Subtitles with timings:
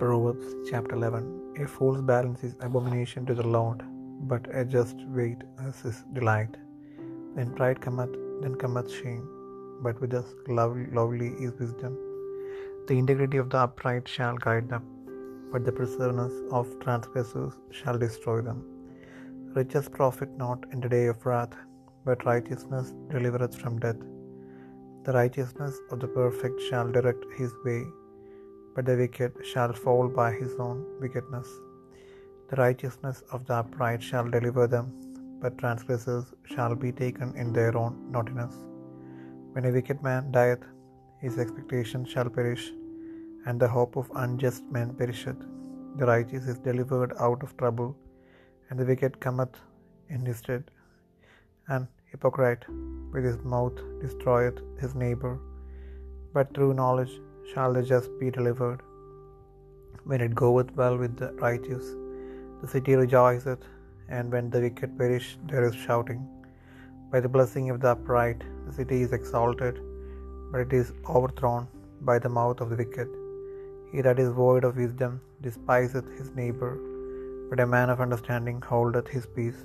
[0.00, 1.24] Proverbs chapter 11
[1.62, 3.80] A fool's balance is abomination to the Lord,
[4.30, 6.54] but a just weight is his delight.
[7.34, 9.26] When pride cometh, then cometh shame,
[9.84, 10.30] but with us
[11.00, 11.92] lovely is wisdom.
[12.88, 14.86] The integrity of the upright shall guide them,
[15.52, 18.60] but the perseverance of transgressors shall destroy them.
[19.60, 21.56] Riches profit not in the day of wrath,
[22.08, 24.02] but righteousness delivereth from death.
[25.04, 27.82] The righteousness of the perfect shall direct his way,
[28.80, 31.48] but the wicked shall fall by his own wickedness.
[32.50, 34.86] The righteousness of the upright shall deliver them,
[35.42, 38.54] but transgressors shall be taken in their own naughtiness.
[39.52, 40.64] When a wicked man dieth,
[41.24, 42.64] his expectation shall perish,
[43.44, 45.42] and the hope of unjust men perisheth.
[45.98, 47.90] The righteous is delivered out of trouble,
[48.68, 49.56] and the wicked cometh
[50.14, 50.64] in his stead.
[51.74, 52.64] An hypocrite
[53.12, 55.34] with his mouth destroyeth his neighbor,
[56.36, 57.16] but through knowledge
[57.52, 58.80] shall the just be delivered.
[60.04, 61.86] When it goeth well with the righteous,
[62.60, 63.64] the city rejoiceth,
[64.08, 66.20] and when the wicked perish, there is shouting.
[67.12, 69.80] By the blessing of the upright, the city is exalted,
[70.50, 71.66] but it is overthrown
[72.08, 73.08] by the mouth of the wicked.
[73.92, 76.72] He that is void of wisdom despiseth his neighbor,
[77.48, 79.60] but a man of understanding holdeth his peace.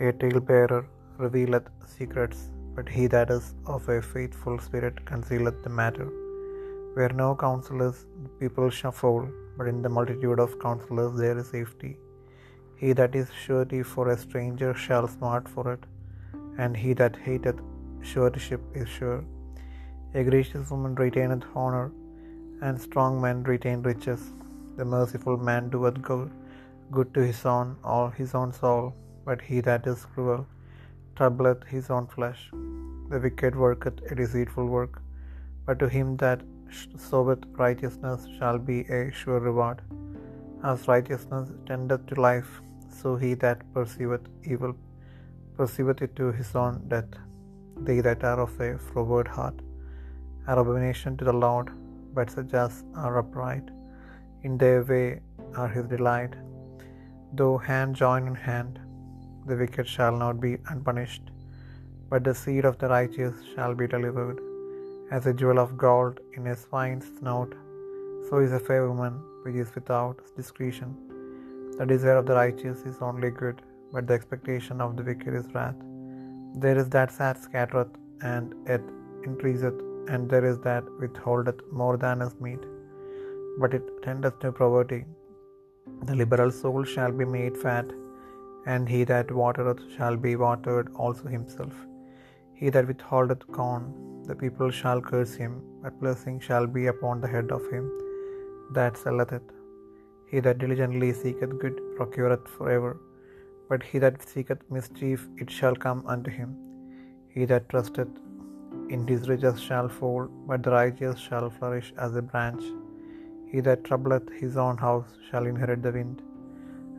[0.00, 0.82] A talebearer
[1.24, 2.40] revealeth secrets,
[2.76, 6.08] but he that is of a faithful spirit concealeth the matter.
[6.98, 9.24] Where no counsel is, the people shall fall,
[9.56, 11.90] but in the multitude of counselors there is safety.
[12.80, 15.84] He that is surety for a stranger shall smart for it,
[16.62, 17.60] and he that hateth
[18.10, 19.20] suretyship is sure.
[20.20, 21.86] A gracious woman retaineth honor,
[22.66, 24.24] and strong men retain riches.
[24.78, 26.28] The merciful man doeth good,
[26.98, 28.84] good to his own or his own soul,
[29.28, 30.44] but he that is cruel
[31.18, 32.42] troubleth his own flesh.
[33.10, 34.94] The wicked worketh a deceitful work,
[35.66, 36.40] but to him that
[36.96, 39.80] soweth righteousness shall be a sure reward.
[40.64, 42.50] As righteousness tendeth to life,
[43.00, 44.74] so he that pursueth evil
[45.56, 47.12] pursueth it to his own death.
[47.86, 49.58] They that are of a froward heart
[50.48, 51.70] are abomination to the Lord,
[52.16, 53.68] but such as are upright
[54.42, 55.20] in their way
[55.60, 56.34] are his delight.
[57.38, 58.74] Though hand join in hand,
[59.46, 61.26] the wicked shall not be unpunished,
[62.10, 64.38] but the seed of the righteous shall be delivered.
[65.10, 67.52] As a jewel of gold in a swine's snout,
[68.28, 70.90] so is a fair woman which is without discretion.
[71.78, 75.46] The desire of the righteous is only good, but the expectation of the wicked is
[75.54, 75.78] wrath.
[76.64, 78.82] There is that sad scattereth, and it
[79.28, 79.78] increaseth,
[80.10, 82.60] and there is that withholdeth more than is meet,
[83.60, 85.06] but it tendeth to poverty.
[86.10, 87.86] The liberal soul shall be made fat,
[88.66, 91.72] and he that watereth shall be watered also himself.
[92.60, 93.86] He that withholdeth corn,
[94.28, 97.86] the people shall curse him, but blessing shall be upon the head of him
[98.76, 99.46] that selleth it.
[100.30, 102.92] He that diligently seeketh good procureth forever,
[103.68, 106.50] but he that seeketh mischief, it shall come unto him.
[107.34, 108.14] He that trusteth
[108.94, 112.64] in his riches shall fall, but the righteous shall flourish as a branch.
[113.50, 116.18] He that troubleth his own house shall inherit the wind,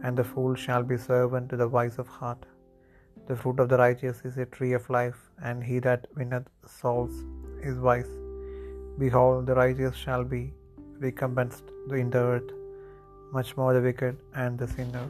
[0.03, 2.45] and the fool shall be servant to the wise of heart.
[3.29, 5.17] The fruit of the righteous is a tree of life,
[5.47, 6.47] and he that winneth
[6.77, 7.15] souls
[7.61, 8.09] is wise.
[8.97, 10.41] Behold, the righteous shall be
[10.99, 12.49] recompensed in the earth,
[13.31, 15.07] much more the wicked and the sinner.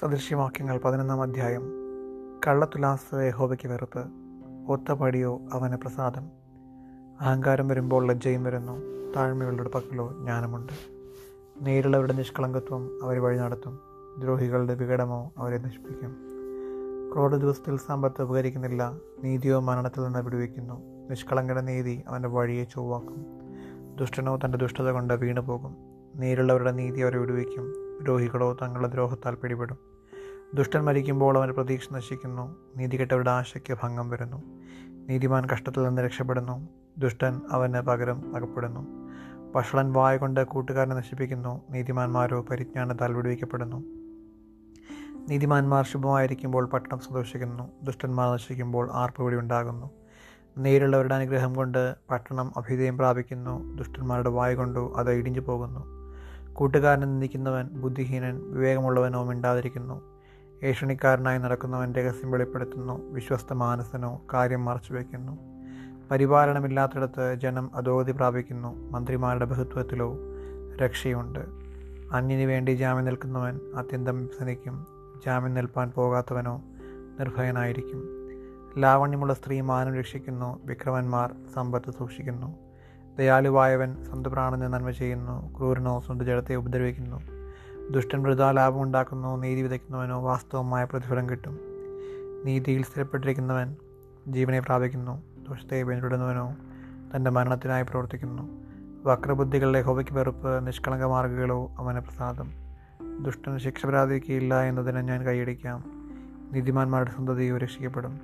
[0.00, 1.64] സദൃശ്യവാക്യങ്ങൾ പതിനൊന്നാം അധ്യായം
[2.46, 4.02] കള്ളത്തുലാസ് യഹോവയ്ക്ക് വെറുപ്പ്
[4.68, 6.30] ഒത്തപടിയോ അവന് പ്രസാദം.
[7.20, 8.72] അഹങ്കാരം വരുമ്പോൾ ലജ്ജയും വരുന്നു.
[9.16, 10.72] താഴ്മയുള്ളവരുടെ പക്കലോ ജ്ഞാനമുണ്ട്.
[11.60, 13.78] നേരിടവരുടെ നിഷ്കളങ്കത്വം അവരെ വഴി നടത്തും.
[14.18, 16.16] ദ്രോഹികളുടെ വികടമോ അവരെ നശിപ്പിക്കും.
[17.14, 18.92] ക്രോധ ദിവസത്തിൽ സമ്പത്ത് ഉപകരിക്കുന്നില്ല
[19.24, 21.08] നീതിയോ മരണത്തിൽ നിന്ന് വിടുവിക്കുന്നു.
[21.10, 23.26] നിഷ്കളങ്കയുടെ നീതി അവന്റെ വഴിയെ ചൊവ്വാക്കും.
[23.96, 25.76] ദുഷ്ടനോ തന്റെ ദുഷ്ടത കൊണ്ട് വീണു പോകും
[26.16, 27.98] നേരിലുള്ളവരുടെ നീതി അവരെ വിടുവിക്കും.
[28.02, 29.76] ദ്രോഹികളോ തങ്ങളുടെ ദ്രോഹത്താൽ പിടിപെടും.
[30.54, 32.56] ദുഷ്ടൻ മരിക്കുമ്പോൾ അവന്റെ പ്രതീക്ഷ നശിക്കുന്നു.
[32.76, 34.42] നീതികെട്ടവരുടെ ആശയ്ക്ക് ഭംഗം വരുന്നു.
[34.86, 36.68] നീതിമാൻ കഷ്ടത്തിൽ നിന്ന് രക്ഷപ്പെടുന്നു.
[36.98, 38.86] ദുഷ്ടൻ അവന് പകരം അകപ്പെടുന്നു.
[39.56, 41.62] വഷളൻ വായ കൊണ്ട് കൂട്ടുകാരനെ നശിപ്പിക്കുന്നു.
[41.70, 43.84] നീതിമാന്മാരോ പരിജ്ഞാനത്താൽ വിടുവിക്കപ്പെടുന്നു
[45.28, 47.70] നീതിമാന്മാർ ശുഭമായിരിക്കുമ്പോൾ പട്ടണം സന്തോഷിക്കുന്നു.
[47.82, 49.90] ദുഷ്ടന്മാർ നശിക്കുമ്പോൾ ആർപ്പുവിടി ഉണ്ടാകുന്നു.
[50.58, 53.76] നേരിലുള്ളവരുടെ അനുഗ്രഹം കൊണ്ട് പട്ടണം അഭ്യുദയം പ്രാപിക്കുന്നു.
[53.76, 55.80] ദുഷ്ടന്മാരുടെ വായ കൊണ്ടു അത് ഇടിഞ്ഞു പോകുന്നു.
[56.52, 60.11] കൂട്ടുകാരനെ നിന്ദിക്കുന്നവൻ ബുദ്ധിഹീനൻ വിവേകമുള്ളവനോ മിണ്ടാതിരിക്കുന്നു.
[60.62, 65.38] ഏഷണിക്കാരനായി നടക്കുന്നവൻ രഹസ്യം വെളിപ്പെടുത്തുന്നു വിശ്വസ്ത മാനസനോ കാര്യം മറച്ചു വയ്ക്കുന്നു.
[66.10, 70.18] പരിപാലനമില്ലാത്തിടത്ത് ജനം അധോഗതി പ്രാപിക്കുന്നു മന്ത്രിമാരുടെ ബഹുത്വത്തിലോ
[70.76, 71.38] രക്ഷയുണ്ട്.
[72.12, 74.86] അന്യന് വേണ്ടി ജാമ്യം നിൽക്കുന്നവൻ അത്യന്തം സനിക്കും
[75.26, 76.62] ജാമ്യം നിൽപ്പാൻ പോകാത്തവനോ
[77.20, 78.02] നിർഭയനായിരിക്കും.
[78.78, 82.56] ലാവണ്യമുള്ള സ്ത്രീ മാനം രക്ഷിക്കുന്നു വിക്രമന്മാർ സമ്പത്ത് സൂക്ഷിക്കുന്നു.
[83.18, 87.41] ദയാലുവായവൻ സ്വന്തം പ്രാണന് നന്മ ചെയ്യുന്നു ക്രൂരനോ സ്വന്തം ജഡത്തെ ഉപദ്രവിക്കുന്നു.
[87.90, 91.58] ദുഷ്ടൻ വൃതാ ലാഭമുണ്ടാക്കുന്നു നീതി വിതയ്ക്കുന്നവനോ വാസ്തവമായ പ്രതിഫലം കിട്ടും.
[92.44, 93.76] നീതിയിൽ സ്ഥിരപ്പെട്ടിരിക്കുന്നവൻ
[94.28, 96.56] ജീവനെ പ്രാപിക്കുന്നു ദുഷ്ടത്തെ പിന്തുടരുന്നവനോ
[97.16, 98.42] തന്റെ മരണത്തിനായി പ്രവർത്തിക്കുന്നു.
[99.04, 102.50] വക്രബുദ്ധികളുടെ ഹോബയ്ക്ക് വെറുപ്പ് നിഷ്കളങ്ക മാർഗങ്ങളോ അവന് പ്രസാദം.
[103.22, 105.84] ദുഷ്ടന് ശിക്ഷ പ്രാപിക്കുകയില്ല എന്നതിനെ ഞാൻ കൈയടിക്കാം.
[106.52, 108.20] നീതിമാന്മാരുടെ സന്തതിയോ രക്ഷിക്കപ്പെടും.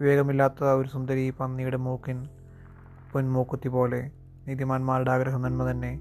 [0.00, 2.28] വിവേകമില്ലാത്ത ഒരു സുന്ദരി പന്നിയുടെ മൂക്കിൻ
[3.12, 4.10] പൊൻമൂക്കുത്തി പോലെ
[4.48, 6.00] നീതിമാന്മാരുടെ ആഗ്രഹം നന്മ തന്നെ.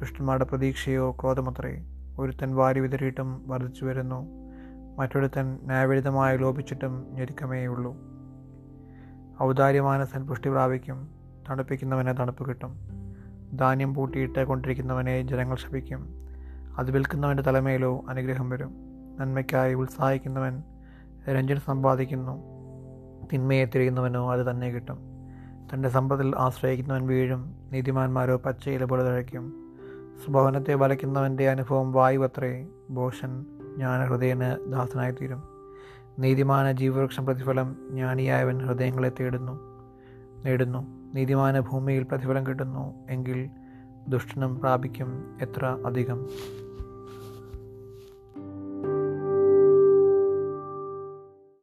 [0.00, 1.93] ദുഷ്ടന്മാരുടെ പ്രതീക്ഷയോ ക്രോധമത്രേ.
[2.18, 4.28] ഒരുത്തൻ വാരി വിതറിയിട്ടും വർദ്ധിച്ചു വരുന്നു.
[4.98, 7.96] മറ്റൊരുത്തൻ ന്യായവിരുദ്ധമായി ലോപിച്ചിട്ടും ഞെരുക്കമേയുള്ളൂ.
[9.42, 11.08] ഔദാര്യമാനസൻ പുഷ്ടി പ്രാപിക്കും.
[11.50, 12.78] തണുപ്പിക്കുന്നവനെ തണുപ്പ് കിട്ടും.
[13.56, 16.08] ധാന്യം പൂട്ടിയിട്ട് കൊണ്ടിരിക്കുന്നവനെ ജനങ്ങൾ ശപിക്കും.
[16.78, 18.74] അത് വിൽക്കുന്നവന്റെ തലമേലോ അനുഗ്രഹം വരും.
[19.20, 20.62] നന്മയ്ക്കായി ഉത്സാഹിക്കുന്നവൻ
[21.28, 22.42] രഞ്ജൻ സമ്പാദിക്കുന്നു.
[23.32, 24.98] തിന്മയെ തിരിയുന്നവനോ അത് തന്നെ കിട്ടും.
[25.74, 27.54] തന്റെ സമ്പത്തിൽ ആശ്രയിക്കുന്നവൻ വീഴും.
[27.72, 29.63] നീതിമാന്മാരോ പച്ചയില പോലെ തഴയ്ക്കും.
[30.24, 32.66] സ്വഭവനത്തെ വലയ്ക്കുന്നവന്റെ അനുഭവം വായുവത്രേ.
[32.90, 33.46] ഭോഷൻ
[33.76, 35.42] ജ്ഞാനഹൃദയന് ദാസനായിത്തീരും.
[36.18, 39.52] നീതിമാന ജീവവൃക്ഷം പ്രതിഫലം ജ്ഞാനിയായവൻ ഹൃദയങ്ങളെ തേടുന്നു.
[40.44, 41.10] നേടുന്നു.
[41.14, 42.94] നീതിമാന ഭൂമിയിൽ പ്രതിഫലം കിട്ടുന്നു.
[43.10, 43.50] എങ്കിൽ
[44.08, 46.26] ദുഷ്ടനും പ്രാപിക്കും എത്ര അധികം.